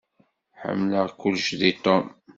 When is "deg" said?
1.59-1.75